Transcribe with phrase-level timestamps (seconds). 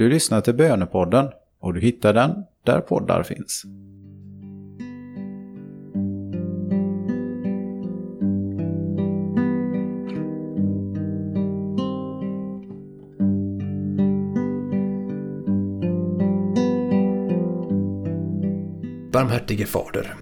[0.00, 1.28] Du lyssnar till Bönepodden
[1.60, 3.64] och du hittar den där poddar finns.
[19.12, 20.14] Barmhärtige Fader,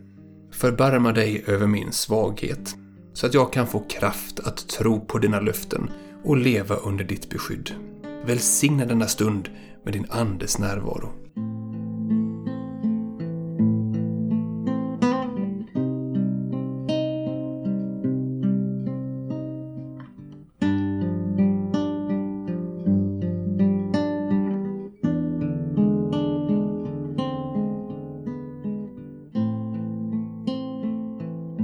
[0.52, 2.76] förbarma dig över min svaghet
[3.12, 5.90] så att jag kan få kraft att tro på dina löften
[6.24, 7.70] och leva under ditt beskydd.
[8.28, 9.48] Välsigna denna stund
[9.84, 11.08] med din Andes närvaro.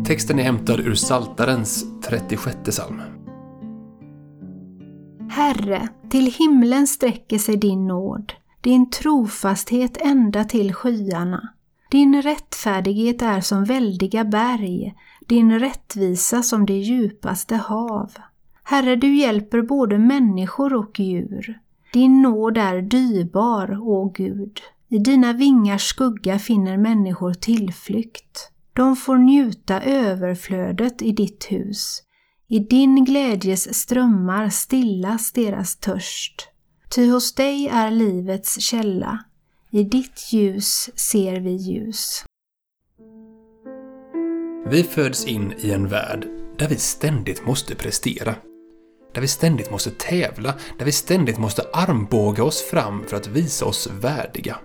[0.07, 3.14] Texten är hämtad ur Saltarens 36 psalm.
[5.45, 11.49] Herre, till himlen sträcker sig din nåd, din trofasthet ända till skyarna.
[11.91, 14.95] Din rättfärdighet är som väldiga berg,
[15.27, 18.13] din rättvisa som det djupaste hav.
[18.63, 21.59] Herre, du hjälper både människor och djur.
[21.93, 24.61] Din nåd är dyrbar, å Gud.
[24.89, 28.51] I dina vingars skugga finner människor tillflykt.
[28.73, 32.03] De får njuta överflödet i ditt hus.
[32.49, 36.49] I din glädjes strömmar stillas deras törst.
[36.95, 39.25] Ty hos dig är livets källa.
[39.71, 42.25] I ditt ljus ser vi ljus.
[44.67, 46.27] Vi föds in i en värld
[46.59, 48.35] där vi ständigt måste prestera.
[49.15, 53.67] Där vi ständigt måste tävla, där vi ständigt måste armbåga oss fram för att visa
[53.67, 54.57] oss värdiga.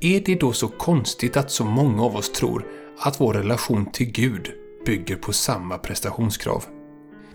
[0.00, 2.66] Är det då så konstigt att så många av oss tror
[2.98, 4.50] att vår relation till Gud
[4.86, 6.64] bygger på samma prestationskrav?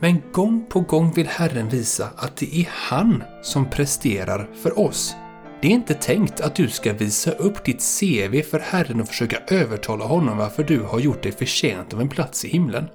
[0.04, 5.16] Men gång på gång vill Herren visa att det är han som presterar för oss.
[5.62, 9.38] Det är inte tänkt att du ska visa upp ditt CV för Herren och försöka
[9.48, 12.86] övertala honom varför du har gjort dig förtjänt av en plats i himlen.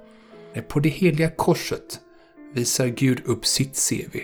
[0.53, 1.99] Nej, på det heliga korset
[2.53, 4.17] visar Gud upp sitt CV,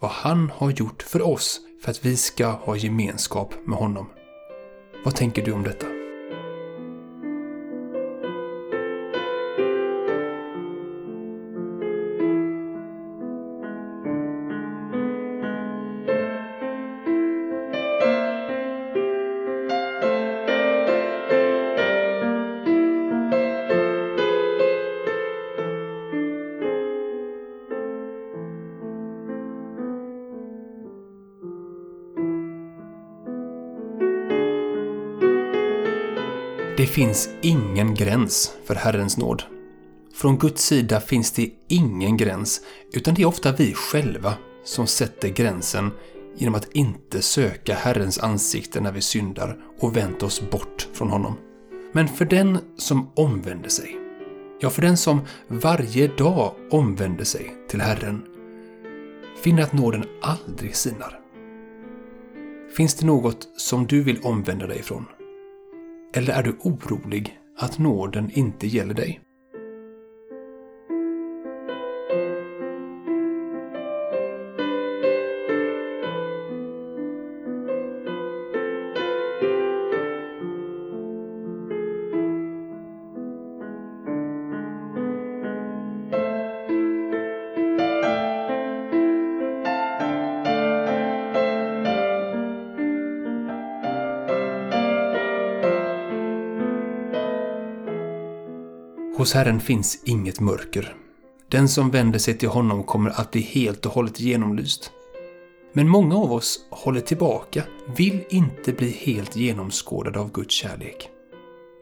[0.00, 4.08] vad han har gjort för oss för att vi ska ha gemenskap med honom.
[5.04, 6.01] Vad tänker du om detta?
[36.76, 39.42] Det finns ingen gräns för Herrens nåd.
[40.14, 42.60] Från Guds sida finns det ingen gräns,
[42.92, 44.34] utan det är ofta vi själva
[44.64, 45.90] som sätter gränsen
[46.36, 51.34] genom att inte söka Herrens ansikte när vi syndar och vänt oss bort från honom.
[51.92, 53.96] Men för den som omvänder sig,
[54.60, 58.22] ja, för den som varje dag omvänder sig till Herren,
[59.42, 61.20] finner att nåden aldrig sinar.
[62.76, 65.04] Finns det något som du vill omvända dig ifrån?
[66.14, 69.20] Eller är du orolig att nåden inte gäller dig?
[99.22, 100.94] Hos Herren finns inget mörker.
[101.48, 104.90] Den som vänder sig till honom kommer att bli helt och hållet genomlyst.
[105.72, 107.62] Men många av oss håller tillbaka,
[107.96, 111.08] vill inte bli helt genomskådade av Guds kärlek.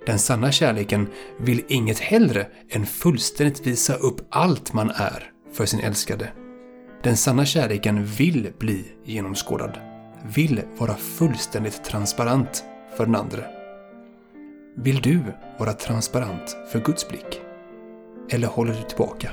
[0.07, 1.09] Den sanna kärleken
[1.39, 6.33] vill inget hellre än fullständigt visa upp allt man är för sin älskade.
[7.03, 9.79] Den sanna kärleken vill bli genomskådad,
[10.35, 12.65] vill vara fullständigt transparent
[12.97, 13.60] för den andra.
[14.83, 15.23] Vill du
[15.59, 17.41] vara transparent för Guds blick?
[18.31, 19.31] Eller håller du tillbaka?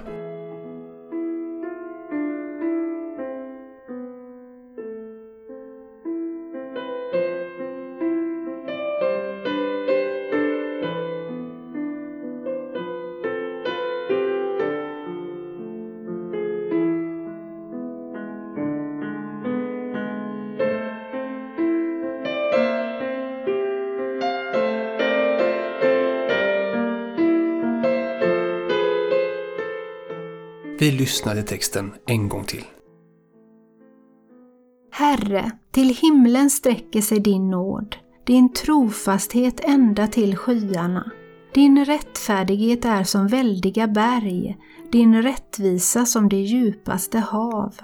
[30.79, 32.63] Vi lyssnar till texten en gång till.
[34.91, 37.95] Herre, Till himlen sträcker sig din nåd,
[38.25, 41.11] din trofasthet ända till skyarna.
[41.53, 44.57] Din rättfärdighet är som väldiga berg,
[44.91, 47.75] din rättvisa som det djupaste hav.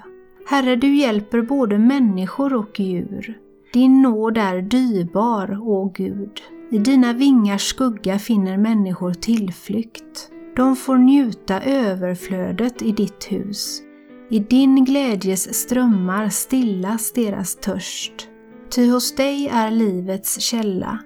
[0.46, 3.38] Herre, du hjälper både människor och djur.
[3.72, 6.42] Din nåd är dyrbar, å Gud.
[6.70, 10.30] I dina vingars skugga finner människor tillflykt.
[10.56, 13.82] De får njuta överflödet i ditt hus.
[14.30, 18.28] I din glädjes strömmar stillas deras törst.
[18.70, 20.98] Ty hos dig är livets källa.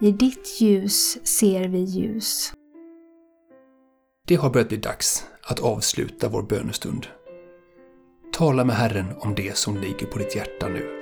[0.00, 2.52] I ditt ljus ser vi ljus.
[4.26, 7.06] Det har börjat bli dags att avsluta vår bönestund.
[8.32, 11.01] Tala med Herren om det som ligger på ditt hjärta nu.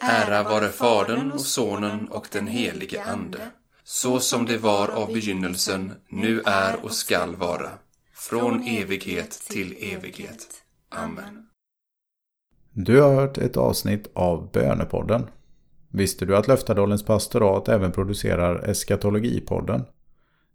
[0.00, 3.40] Ära vare Fadern och Sonen och den helige Ande,
[3.84, 7.70] så som det var av begynnelsen, nu är och skall vara,
[8.14, 10.46] från evighet till evighet.
[10.90, 11.46] Amen.
[12.72, 15.26] Du har hört ett avsnitt av Bönepodden.
[15.88, 19.84] Visste du att Löftadalens pastorat även producerar Eskatologipodden?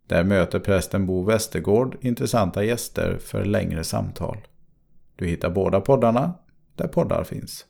[0.07, 4.37] Där möter prästen Bo Westergård intressanta gäster för längre samtal.
[5.15, 6.33] Du hittar båda poddarna
[6.75, 7.61] där poddar finns.